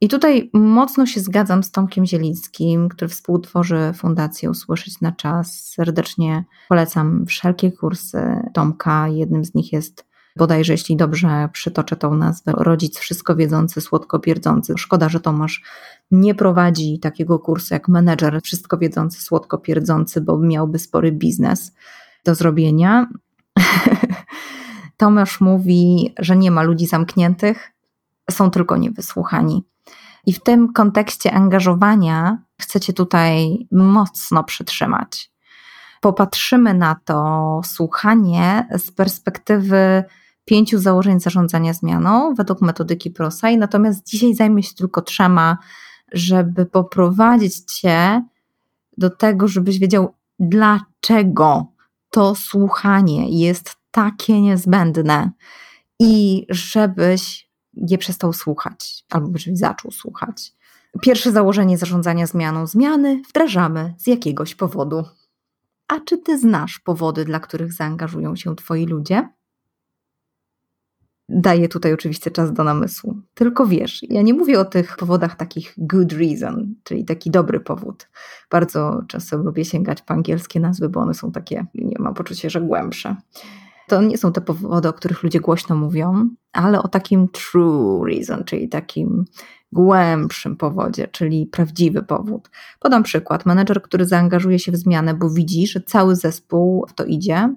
[0.00, 5.60] I tutaj mocno się zgadzam z Tomkiem Zielińskim, który współtworzy Fundację Usłyszeć na Czas.
[5.64, 9.08] Serdecznie polecam wszelkie kursy Tomka.
[9.08, 14.74] Jednym z nich jest bodajże, jeśli dobrze przytoczę tą nazwę, rodzic wszystko wiedzący, słodko pierdzący.
[14.76, 15.62] Szkoda, że Tomasz
[16.10, 21.72] nie prowadzi takiego kursu jak menedżer wszystko wiedzący, słodko pierdzący, bo miałby spory biznes
[22.24, 23.06] do zrobienia.
[24.96, 27.72] Tomasz mówi, że nie ma ludzi zamkniętych,
[28.30, 29.64] są tylko niewysłuchani.
[30.26, 35.32] I w tym kontekście angażowania chcecie tutaj mocno przytrzymać.
[36.00, 40.04] Popatrzymy na to słuchanie z perspektywy
[40.44, 45.58] pięciu założeń zarządzania zmianą według metodyki ProSci, natomiast dzisiaj zajmę się tylko trzema,
[46.12, 48.22] żeby poprowadzić Cię
[48.98, 51.66] do tego, żebyś wiedział, dlaczego
[52.10, 55.30] to słuchanie jest takie niezbędne
[56.00, 60.52] i żebyś je przestał słuchać, albo żebyś zaczął słuchać.
[61.00, 62.66] Pierwsze założenie zarządzania zmianą.
[62.66, 65.04] Zmiany wdrażamy z jakiegoś powodu.
[65.88, 69.28] A czy ty znasz powody, dla których zaangażują się twoi ludzie?
[71.28, 73.16] Daję tutaj oczywiście czas do namysłu.
[73.34, 78.08] Tylko wiesz, ja nie mówię o tych powodach takich good reason, czyli taki dobry powód.
[78.50, 82.60] Bardzo czasem lubię sięgać po angielskie nazwy, bo one są takie, nie mam poczucia, że
[82.60, 83.16] głębsze
[83.92, 88.44] to nie są te powody, o których ludzie głośno mówią, ale o takim true reason,
[88.44, 89.24] czyli takim
[89.72, 92.50] głębszym powodzie, czyli prawdziwy powód.
[92.80, 93.46] Podam przykład.
[93.46, 97.54] Menedżer, który zaangażuje się w zmianę, bo widzi, że cały zespół w to idzie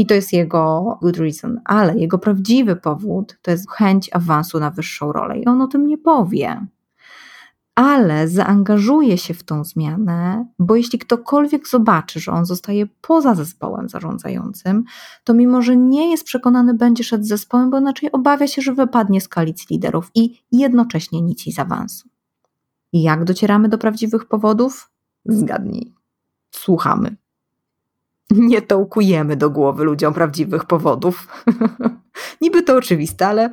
[0.00, 4.70] i to jest jego good reason, ale jego prawdziwy powód to jest chęć awansu na
[4.70, 6.66] wyższą rolę i on o tym nie powie
[7.74, 13.88] ale zaangażuje się w tą zmianę, bo jeśli ktokolwiek zobaczy, że on zostaje poza zespołem
[13.88, 14.84] zarządzającym,
[15.24, 18.74] to mimo, że nie jest przekonany, będzie szedł z zespołem, bo inaczej obawia się, że
[18.74, 22.08] wypadnie z koalicji liderów i jednocześnie nic z awansu.
[22.92, 24.90] Jak docieramy do prawdziwych powodów?
[25.24, 25.94] Zgadnij.
[26.50, 27.16] Słuchamy.
[28.30, 31.44] Nie tołkujemy do głowy ludziom prawdziwych powodów.
[32.42, 33.50] Niby to oczywiste, ale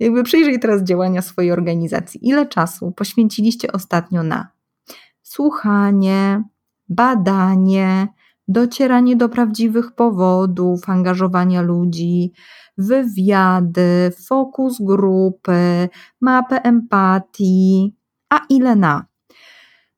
[0.00, 2.28] jakby przyjrzyj teraz działania swojej organizacji.
[2.28, 4.48] Ile czasu poświęciliście ostatnio na
[5.22, 6.44] słuchanie,
[6.88, 8.08] badanie,
[8.48, 12.32] docieranie do prawdziwych powodów, angażowania ludzi,
[12.78, 15.88] wywiady, fokus grupy,
[16.20, 17.96] mapę empatii,
[18.30, 19.06] a ile na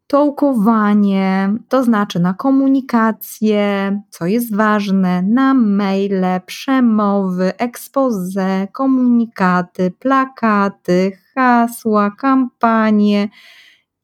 [0.07, 12.11] tołkowanie, to znaczy na komunikację, co jest ważne, na maile, przemowy, expose, komunikaty, plakaty, hasła,
[12.11, 13.29] kampanie.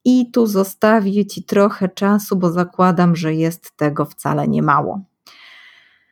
[0.05, 5.01] I tu zostawię Ci trochę czasu, bo zakładam, że jest tego wcale nie mało.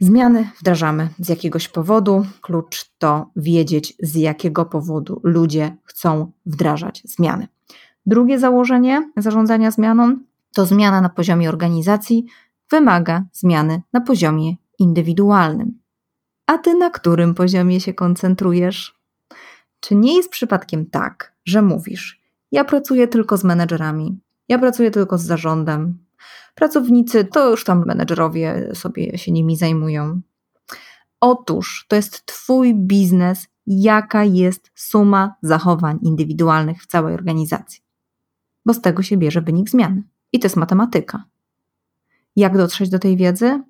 [0.00, 2.26] Zmiany wdrażamy z jakiegoś powodu.
[2.40, 7.48] Klucz to wiedzieć, z jakiego powodu ludzie chcą wdrażać zmiany.
[8.07, 10.17] Drugie założenie zarządzania zmianą
[10.55, 12.27] to zmiana na poziomie organizacji
[12.71, 15.81] wymaga zmiany na poziomie indywidualnym.
[16.47, 18.95] A ty na którym poziomie się koncentrujesz?
[19.81, 22.21] Czy nie jest przypadkiem tak, że mówisz:
[22.53, 25.99] Ja pracuję tylko z menedżerami, ja pracuję tylko z zarządem,
[26.55, 30.21] pracownicy to już tam menedżerowie sobie się nimi zajmują.
[31.21, 37.89] Otóż to jest Twój biznes, jaka jest suma zachowań indywidualnych w całej organizacji.
[38.70, 40.02] Bo z tego się bierze wynik zmiany.
[40.33, 41.24] I to jest matematyka.
[42.37, 43.62] Jak dotrzeć do tej wiedzy?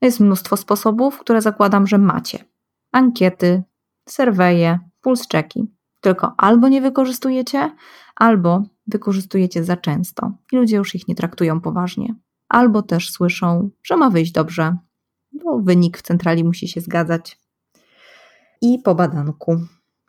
[0.00, 2.44] Jest mnóstwo sposobów, które zakładam, że macie.
[2.92, 3.62] Ankiety,
[4.08, 5.66] serweje, puls checki.
[6.00, 7.76] Tylko albo nie wykorzystujecie,
[8.16, 12.14] albo wykorzystujecie za często i ludzie już ich nie traktują poważnie.
[12.48, 14.76] Albo też słyszą, że ma wyjść dobrze,
[15.32, 17.38] bo wynik w centrali musi się zgadzać.
[18.62, 19.60] I po badanku.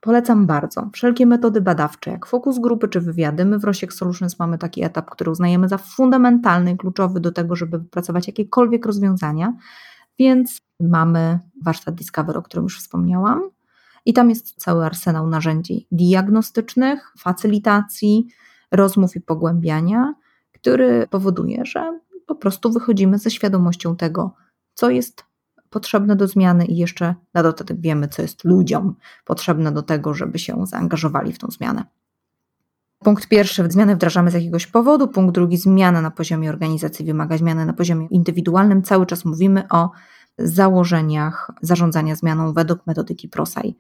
[0.01, 0.89] Polecam bardzo.
[0.93, 3.45] Wszelkie metody badawcze, jak fokus grupy czy wywiady.
[3.45, 7.79] My w Rosiek Solutions mamy taki etap, który uznajemy za fundamentalny, kluczowy do tego, żeby
[7.79, 9.53] wypracować jakiekolwiek rozwiązania.
[10.19, 13.41] Więc mamy warsztat Discover, o którym już wspomniałam.
[14.05, 18.27] I tam jest cały arsenał narzędzi diagnostycznych, facylitacji,
[18.71, 20.13] rozmów i pogłębiania,
[20.51, 24.35] który powoduje, że po prostu wychodzimy ze świadomością tego,
[24.73, 25.28] co jest
[25.69, 30.39] potrzebne do zmiany i jeszcze na dodatek wiemy, co jest ludziom potrzebne do tego, żeby
[30.39, 31.83] się zaangażowali w tą zmianę.
[32.99, 35.07] Punkt pierwszy, zmianę wdrażamy z jakiegoś powodu.
[35.07, 38.83] Punkt drugi, zmiana na poziomie organizacji wymaga zmiany na poziomie indywidualnym.
[38.83, 39.89] Cały czas mówimy o
[40.37, 43.77] założeniach zarządzania zmianą według metodyki ProSci.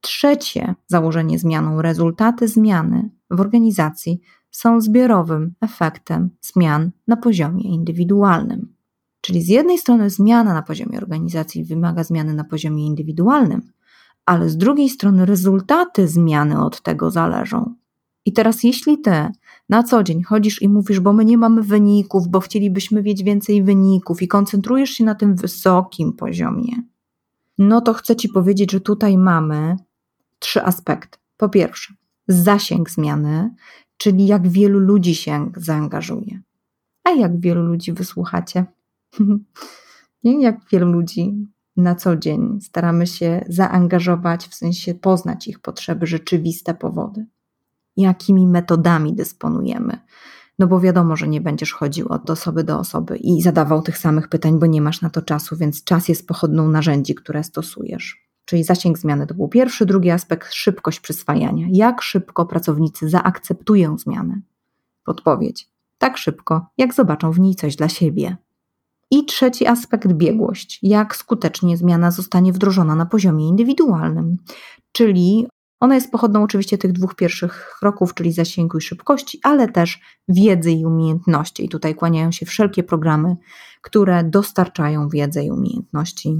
[0.00, 8.77] Trzecie założenie zmianą, rezultaty zmiany w organizacji są zbiorowym efektem zmian na poziomie indywidualnym.
[9.20, 13.72] Czyli z jednej strony zmiana na poziomie organizacji wymaga zmiany na poziomie indywidualnym,
[14.26, 17.74] ale z drugiej strony rezultaty zmiany od tego zależą.
[18.24, 19.28] I teraz, jeśli ty
[19.68, 23.62] na co dzień chodzisz i mówisz, bo my nie mamy wyników, bo chcielibyśmy mieć więcej
[23.62, 26.72] wyników i koncentrujesz się na tym wysokim poziomie,
[27.58, 29.76] no to chcę ci powiedzieć, że tutaj mamy
[30.38, 31.18] trzy aspekty.
[31.36, 31.94] Po pierwsze,
[32.28, 33.54] zasięg zmiany,
[33.96, 36.40] czyli jak wielu ludzi się zaangażuje.
[37.04, 38.66] A jak wielu ludzi wysłuchacie?
[40.24, 46.06] Nie jak wielu ludzi na co dzień staramy się zaangażować, w sensie poznać ich potrzeby,
[46.06, 47.26] rzeczywiste powody.
[47.96, 49.98] Jakimi metodami dysponujemy?
[50.58, 54.28] No bo wiadomo, że nie będziesz chodził od osoby do osoby i zadawał tych samych
[54.28, 58.28] pytań, bo nie masz na to czasu, więc czas jest pochodną narzędzi, które stosujesz.
[58.44, 61.66] Czyli zasięg zmiany to był pierwszy, drugi aspekt szybkość przyswajania.
[61.70, 64.40] Jak szybko pracownicy zaakceptują zmianę?
[65.04, 65.70] Podpowiedź.
[65.98, 68.36] Tak szybko, jak zobaczą w niej coś dla siebie.
[69.10, 70.78] I trzeci aspekt biegłość.
[70.82, 74.36] Jak skutecznie zmiana zostanie wdrożona na poziomie indywidualnym.
[74.92, 75.46] Czyli
[75.80, 80.72] ona jest pochodną oczywiście tych dwóch pierwszych kroków, czyli zasięgu i szybkości, ale też wiedzy
[80.72, 81.64] i umiejętności.
[81.64, 83.36] I tutaj kłaniają się wszelkie programy,
[83.80, 86.36] które dostarczają wiedzę i umiejętności.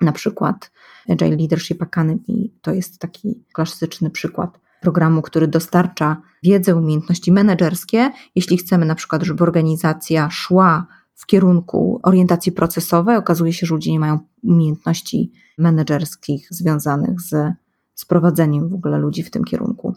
[0.00, 0.70] Na przykład
[1.08, 2.18] Agile Leadership Academy
[2.62, 8.10] to jest taki klasyczny przykład programu, który dostarcza wiedzę, umiejętności menedżerskie.
[8.34, 13.92] Jeśli chcemy na przykład, żeby organizacja szła w kierunku orientacji procesowej, okazuje się, że ludzie
[13.92, 17.54] nie mają umiejętności menedżerskich związanych z,
[17.94, 19.94] z prowadzeniem w ogóle ludzi w tym kierunku.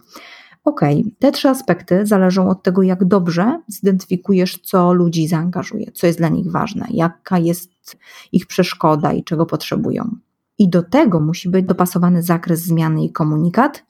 [0.63, 0.81] Ok,
[1.19, 6.29] te trzy aspekty zależą od tego, jak dobrze zidentyfikujesz, co ludzi zaangażuje, co jest dla
[6.29, 7.97] nich ważne, jaka jest
[8.31, 10.15] ich przeszkoda i czego potrzebują.
[10.57, 13.85] I do tego musi być dopasowany zakres zmiany i komunikat,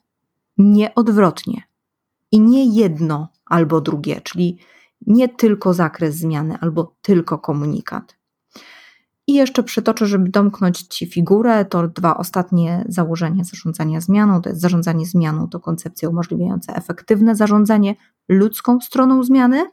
[0.58, 1.62] nie odwrotnie.
[2.32, 4.58] I nie jedno albo drugie, czyli
[5.06, 8.20] nie tylko zakres zmiany albo tylko komunikat.
[9.26, 14.42] I jeszcze przytoczę, żeby domknąć Ci figurę, to dwa ostatnie założenia zarządzania zmianą.
[14.42, 17.94] To jest zarządzanie zmianą, to koncepcja umożliwiająca efektywne zarządzanie
[18.28, 19.70] ludzką stroną zmiany.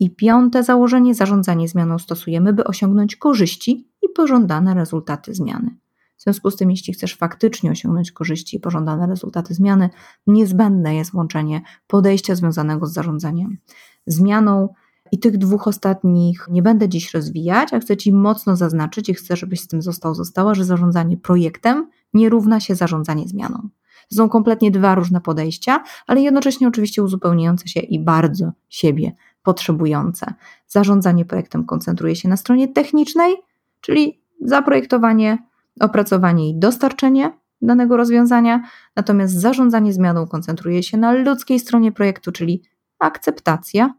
[0.00, 5.76] I piąte założenie, zarządzanie zmianą stosujemy, by osiągnąć korzyści i pożądane rezultaty zmiany.
[6.16, 9.90] W związku z tym, jeśli chcesz faktycznie osiągnąć korzyści i pożądane rezultaty zmiany,
[10.26, 13.58] niezbędne jest łączenie podejścia związanego z zarządzaniem
[14.06, 14.68] zmianą.
[15.12, 19.36] I tych dwóch ostatnich nie będę dziś rozwijać, a chcę Ci mocno zaznaczyć i chcę,
[19.36, 23.68] żebyś z tym został, została, że zarządzanie projektem nie równa się zarządzanie zmianą.
[24.10, 29.12] To są kompletnie dwa różne podejścia, ale jednocześnie oczywiście uzupełniające się i bardzo siebie
[29.42, 30.34] potrzebujące.
[30.66, 33.34] Zarządzanie projektem koncentruje się na stronie technicznej,
[33.80, 35.38] czyli zaprojektowanie,
[35.80, 38.62] opracowanie i dostarczenie danego rozwiązania,
[38.96, 42.62] natomiast zarządzanie zmianą koncentruje się na ludzkiej stronie projektu, czyli
[42.98, 43.94] akceptacja,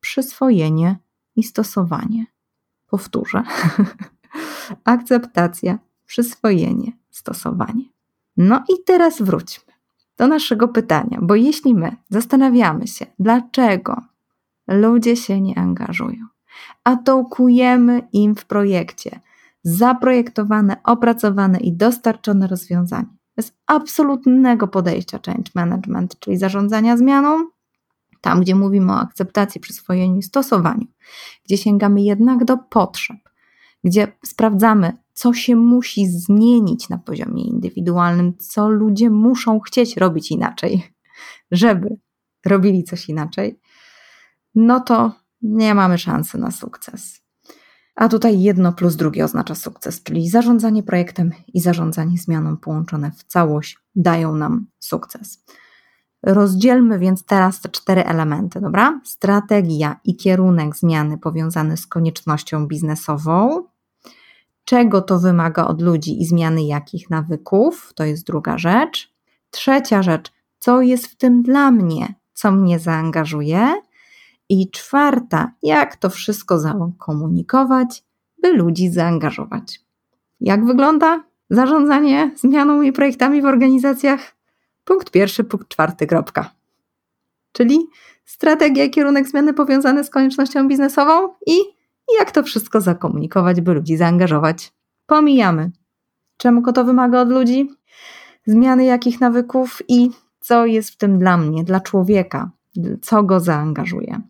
[0.00, 0.96] przyswojenie
[1.36, 2.26] i stosowanie.
[2.86, 3.42] Powtórzę.
[4.84, 7.84] akceptacja, przyswojenie, stosowanie.
[8.36, 9.72] No i teraz wróćmy.
[10.16, 14.02] do naszego pytania, bo jeśli my zastanawiamy się, dlaczego
[14.68, 16.26] ludzie się nie angażują,
[16.84, 19.20] a dołkujemy im w projekcie
[19.62, 27.46] zaprojektowane, opracowane i dostarczone rozwiązanie, bez absolutnego podejścia change management, czyli zarządzania zmianą,
[28.22, 30.86] tam gdzie mówimy o akceptacji, przyswojeniu i stosowaniu,
[31.44, 33.16] gdzie sięgamy jednak do potrzeb,
[33.84, 40.82] gdzie sprawdzamy, co się musi zmienić na poziomie indywidualnym, co ludzie muszą chcieć robić inaczej,
[41.50, 41.96] żeby
[42.46, 43.60] robili coś inaczej,
[44.54, 47.22] no to nie mamy szansy na sukces.
[47.94, 53.24] A tutaj jedno plus drugie oznacza sukces, czyli zarządzanie projektem i zarządzanie zmianą połączone w
[53.24, 55.44] całość dają nam sukces.
[56.22, 59.00] Rozdzielmy więc teraz te cztery elementy, dobra?
[59.04, 63.64] Strategia i kierunek zmiany powiązany z koniecznością biznesową,
[64.64, 69.12] czego to wymaga od ludzi i zmiany jakich nawyków, to jest druga rzecz.
[69.50, 73.74] Trzecia rzecz, co jest w tym dla mnie, co mnie zaangażuje.
[74.48, 78.04] I czwarta, jak to wszystko zakomunikować,
[78.42, 79.80] by ludzi zaangażować.
[80.40, 84.41] Jak wygląda zarządzanie zmianą i projektami w organizacjach?
[84.84, 86.50] Punkt pierwszy, punkt czwarty, kropka.
[87.52, 87.78] Czyli
[88.24, 91.58] strategia kierunek zmiany powiązane z koniecznością biznesową i
[92.18, 94.72] jak to wszystko zakomunikować, by ludzi zaangażować.
[95.06, 95.70] Pomijamy.
[96.36, 97.70] Czemu to wymaga od ludzi?
[98.46, 102.50] Zmiany jakich nawyków i co jest w tym dla mnie, dla człowieka,
[103.02, 104.20] co go zaangażuje.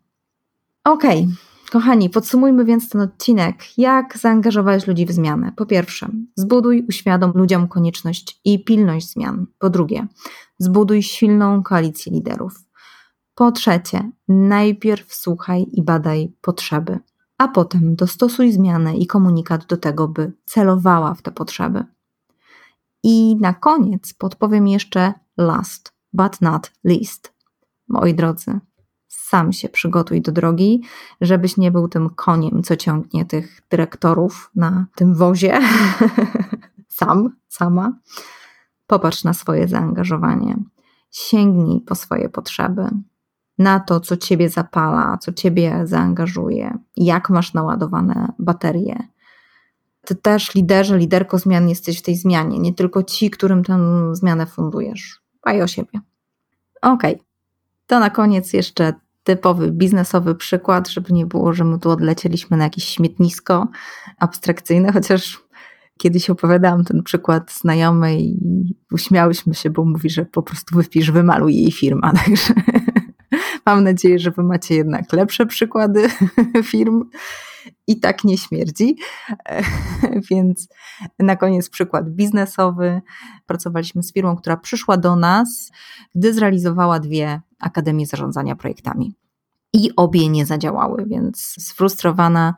[0.84, 1.51] Okej, okay.
[1.72, 3.78] Kochani, podsumujmy więc ten odcinek.
[3.78, 5.52] Jak zaangażować ludzi w zmianę?
[5.56, 9.46] Po pierwsze, zbuduj, uświadom ludziom konieczność i pilność zmian.
[9.58, 10.06] Po drugie,
[10.58, 12.64] zbuduj silną koalicję liderów.
[13.34, 16.98] Po trzecie, najpierw słuchaj i badaj potrzeby,
[17.38, 21.84] a potem dostosuj zmianę i komunikat do tego, by celowała w te potrzeby.
[23.02, 27.32] I na koniec podpowiem jeszcze last, but not least.
[27.88, 28.60] Moi drodzy,
[29.14, 30.82] sam się przygotuj do drogi,
[31.20, 35.60] żebyś nie był tym koniem, co ciągnie tych dyrektorów na tym wozie.
[36.98, 37.92] sam, sama.
[38.86, 40.56] Popatrz na swoje zaangażowanie.
[41.10, 42.88] Sięgnij po swoje potrzeby,
[43.58, 49.08] na to, co ciebie zapala, co ciebie zaangażuje, jak masz naładowane baterie.
[50.04, 53.78] Ty też, liderze, liderko zmian, jesteś w tej zmianie, nie tylko ci, którym tę
[54.12, 55.22] zmianę fundujesz.
[55.40, 56.00] Dbaj o siebie.
[56.82, 57.14] Okej.
[57.14, 57.31] Okay.
[57.92, 58.92] To na koniec jeszcze
[59.24, 63.68] typowy biznesowy przykład, żeby nie było, że my tu odlecieliśmy na jakieś śmietnisko
[64.18, 65.40] abstrakcyjne, chociaż
[65.98, 71.56] kiedyś opowiadałam ten przykład znajomej i uśmiałyśmy się, bo mówi, że po prostu wypisz, wymaluj
[71.56, 72.12] jej firma.
[72.24, 72.54] Także
[73.66, 76.08] mam nadzieję, że wy macie jednak lepsze przykłady
[76.70, 77.04] firm
[77.86, 78.96] i tak nie śmierdzi.
[80.30, 80.68] Więc
[81.18, 83.00] na koniec przykład biznesowy.
[83.46, 85.70] Pracowaliśmy z firmą, która przyszła do nas,
[86.14, 89.14] gdy zrealizowała dwie akademie zarządzania projektami.
[89.72, 92.54] I obie nie zadziałały, więc sfrustrowana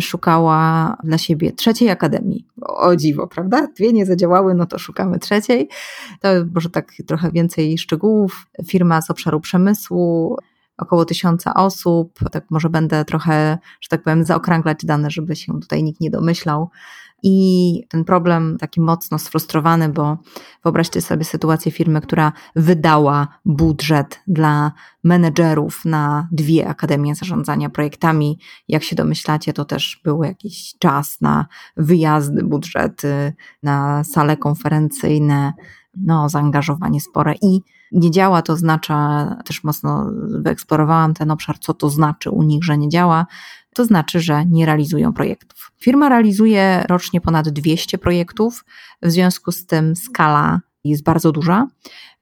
[0.00, 2.46] szukała dla siebie trzeciej akademii.
[2.62, 3.66] O dziwo, prawda?
[3.76, 5.68] Dwie nie zadziałały, no to szukamy trzeciej.
[6.20, 8.46] To może tak trochę więcej szczegółów.
[8.66, 10.36] Firma z obszaru przemysłu,
[10.78, 12.18] około tysiąca osób.
[12.32, 16.70] Tak może będę trochę, że tak powiem, zaokrąglać dane, żeby się tutaj nikt nie domyślał.
[17.26, 20.18] I ten problem taki mocno sfrustrowany, bo
[20.64, 24.72] wyobraźcie sobie sytuację firmy, która wydała budżet dla
[25.04, 28.38] menedżerów na dwie akademie zarządzania projektami.
[28.68, 33.32] Jak się domyślacie, to też był jakiś czas na wyjazdy, budżety,
[33.62, 35.52] na sale konferencyjne,
[35.96, 37.60] no, zaangażowanie spore i
[37.94, 42.78] nie działa, to oznacza, też mocno wyeksplorowałam ten obszar, co to znaczy u nich, że
[42.78, 43.26] nie działa,
[43.74, 45.72] to znaczy, że nie realizują projektów.
[45.80, 48.64] Firma realizuje rocznie ponad 200 projektów,
[49.02, 51.66] w związku z tym skala jest bardzo duża,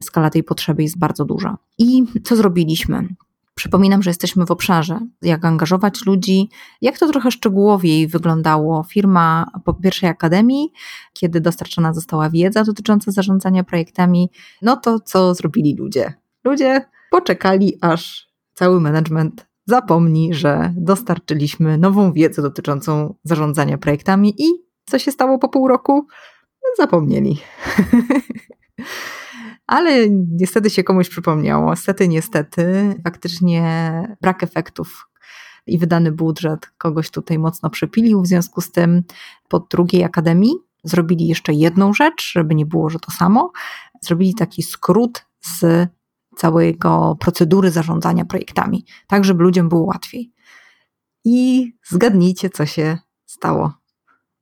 [0.03, 1.57] skala tej potrzeby jest bardzo duża.
[1.79, 3.09] I co zrobiliśmy?
[3.55, 6.49] Przypominam, że jesteśmy w obszarze, jak angażować ludzi,
[6.81, 8.83] jak to trochę szczegółowiej wyglądało.
[8.83, 10.73] Firma po pierwszej akademii,
[11.13, 14.31] kiedy dostarczona została wiedza dotycząca zarządzania projektami,
[14.63, 16.15] no to co zrobili ludzie?
[16.45, 24.47] Ludzie poczekali, aż cały management zapomni, że dostarczyliśmy nową wiedzę dotyczącą zarządzania projektami i
[24.87, 26.07] co się stało po pół roku?
[26.79, 27.39] Zapomnieli.
[29.67, 31.71] Ale niestety się komuś przypomniało.
[31.71, 35.09] Niestety, niestety, faktycznie brak efektów
[35.67, 38.23] i wydany budżet kogoś tutaj mocno przepilił.
[38.23, 39.03] W związku z tym
[39.49, 40.55] po drugiej akademii
[40.85, 43.53] zrobili jeszcze jedną rzecz, żeby nie było, że to samo.
[44.01, 45.89] Zrobili taki skrót z
[46.37, 50.33] całego procedury zarządzania projektami, tak żeby ludziom było łatwiej.
[51.25, 53.73] I zgadnijcie, co się stało.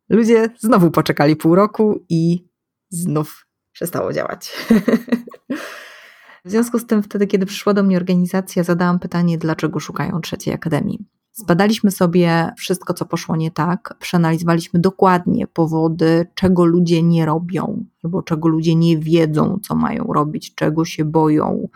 [0.08, 2.44] Ludzie znowu poczekali pół roku i
[2.90, 3.46] znów
[3.80, 4.50] przestało działać.
[6.44, 10.54] W związku z tym, wtedy, kiedy przyszła do mnie organizacja, zadałam pytanie, dlaczego szukają trzeciej
[10.54, 10.98] akademii.
[11.32, 18.22] Zbadaliśmy sobie wszystko, co poszło nie tak, przeanalizowaliśmy dokładnie powody, czego ludzie nie robią, albo
[18.22, 21.68] czego ludzie nie wiedzą, co mają robić, czego się boją.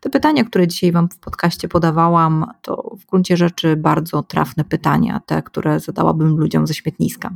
[0.00, 5.20] Te pytania, które dzisiaj Wam w podcaście podawałam, to w gruncie rzeczy bardzo trafne pytania,
[5.26, 7.30] te, które zadałabym ludziom ze śmietniska.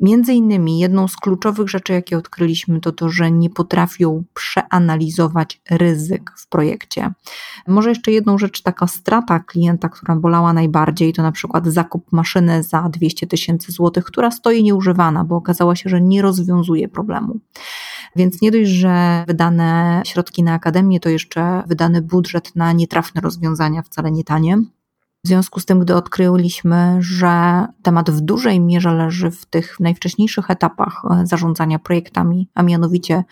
[0.00, 6.30] Między innymi jedną z kluczowych rzeczy, jakie odkryliśmy, to to, że nie potrafią przeanalizować ryzyk
[6.36, 7.12] w projekcie.
[7.68, 12.62] Może jeszcze jedną rzecz, taka strata klienta, która bolała najbardziej, to na przykład zakup maszyny
[12.62, 17.40] za 200 tysięcy złotych, która stoi nieużywana, bo okazało się, że nie rozwiązuje problemu.
[18.16, 23.82] Więc nie dość, że wydane środki na akademię, to jeszcze wydany budżet na nietrafne rozwiązania,
[23.82, 24.58] wcale nie tanie.
[25.24, 30.50] W związku z tym, gdy odkryliśmy, że temat w dużej mierze leży w tych najwcześniejszych
[30.50, 33.24] etapach e, zarządzania projektami, a mianowicie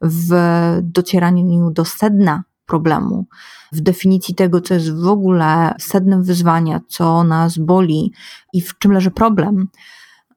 [0.00, 0.34] w
[0.82, 3.26] docieraniu do sedna problemu,
[3.72, 8.12] w definicji tego, co jest w ogóle sednem wyzwania, co nas boli
[8.52, 9.68] i w czym leży problem,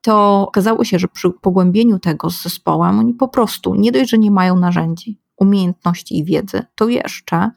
[0.01, 4.17] to okazało się, że przy pogłębieniu tego z zespołem oni po prostu nie dość, że
[4.17, 7.51] nie mają narzędzi, umiejętności i wiedzy, to jeszcze,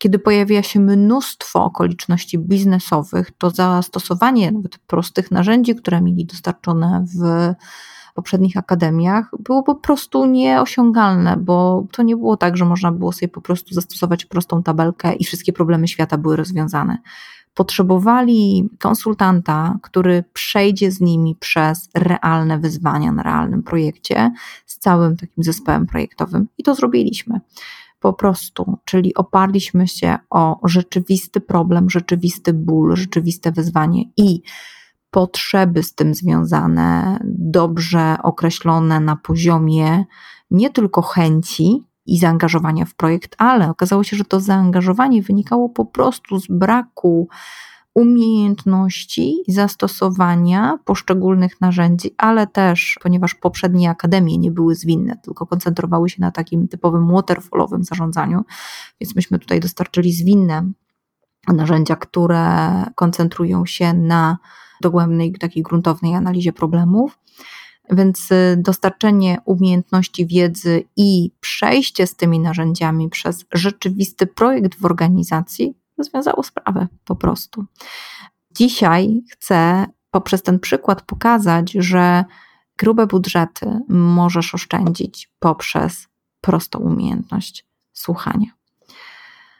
[0.00, 7.54] kiedy pojawia się mnóstwo okoliczności biznesowych, to zastosowanie nawet prostych narzędzi, które mieli dostarczone w
[8.14, 13.28] poprzednich akademiach, było po prostu nieosiągalne, bo to nie było tak, że można było sobie
[13.28, 16.98] po prostu zastosować prostą tabelkę i wszystkie problemy świata były rozwiązane
[17.54, 24.32] potrzebowali konsultanta, który przejdzie z nimi przez realne wyzwania na realnym projekcie,
[24.66, 27.40] z całym takim zespołem projektowym i to zrobiliśmy.
[28.00, 34.42] Po prostu, czyli oparliśmy się o rzeczywisty problem, rzeczywisty ból, rzeczywiste wyzwanie i
[35.10, 40.04] potrzeby z tym związane, dobrze określone na poziomie
[40.50, 45.84] nie tylko chęci, i zaangażowania w projekt, ale okazało się, że to zaangażowanie wynikało po
[45.84, 47.28] prostu z braku
[47.94, 56.20] umiejętności zastosowania poszczególnych narzędzi, ale też, ponieważ poprzednie akademie nie były zwinne, tylko koncentrowały się
[56.20, 58.44] na takim typowym waterfallowym zarządzaniu,
[59.00, 60.70] więc myśmy tutaj dostarczyli zwinne
[61.48, 62.46] narzędzia, które
[62.94, 64.38] koncentrują się na
[64.80, 67.18] dogłębnej, takiej gruntownej analizie problemów.
[67.90, 75.79] Więc y, dostarczenie umiejętności, wiedzy i przejście z tymi narzędziami przez rzeczywisty projekt w organizacji
[76.00, 77.64] rozwiązało sprawę po prostu.
[78.50, 82.24] Dzisiaj chcę poprzez ten przykład pokazać, że
[82.78, 86.08] grube budżety możesz oszczędzić poprzez
[86.40, 88.59] prostą umiejętność słuchania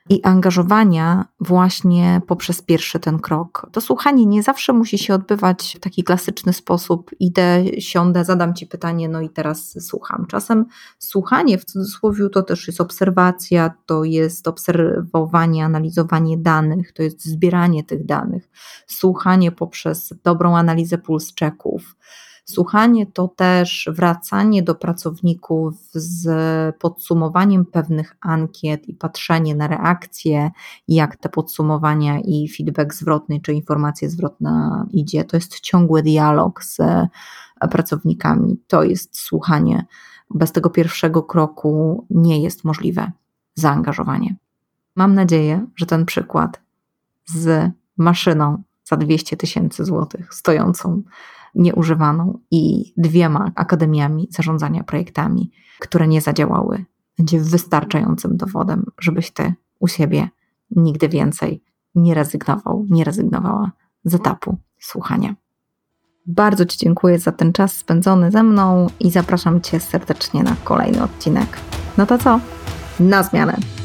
[0.08, 3.66] i angażowania właśnie poprzez pierwszy ten krok.
[3.72, 7.10] To słuchanie nie zawsze musi się odbywać w taki klasyczny sposób.
[7.20, 10.26] Idę, siądę, zadam ci pytanie, no i teraz słucham.
[10.26, 10.66] Czasem
[10.98, 17.84] słuchanie w cudzysłowie to też jest obserwacja, to jest obserwowanie, analizowanie danych, to jest zbieranie
[17.84, 18.50] tych danych,
[18.86, 21.96] słuchanie poprzez dobrą analizę puls czeków
[22.50, 30.50] Słuchanie to też wracanie do pracowników z podsumowaniem pewnych ankiet i patrzenie na reakcje,
[30.88, 35.24] jak te podsumowania i feedback zwrotny czy informacja zwrotna idzie.
[35.24, 36.78] To jest ciągły dialog z
[37.70, 39.86] pracownikami, to jest słuchanie.
[40.30, 43.12] Bez tego pierwszego kroku nie jest możliwe
[43.54, 44.36] zaangażowanie.
[44.96, 46.60] Mam nadzieję, że ten przykład
[47.26, 51.02] z maszyną za 200 tysięcy złotych stojącą
[51.54, 56.84] nieużywaną i dwiema akademiami zarządzania projektami, które nie zadziałały,
[57.18, 60.28] będzie wystarczającym dowodem, żebyś ty u siebie
[60.70, 61.62] nigdy więcej
[61.94, 63.72] nie rezygnował, nie rezygnowała
[64.04, 65.34] z etapu słuchania.
[66.26, 71.02] Bardzo Ci dziękuję za ten czas spędzony ze mną i zapraszam Cię serdecznie na kolejny
[71.02, 71.60] odcinek.
[71.98, 72.40] No to co?
[73.00, 73.79] Na zmianę!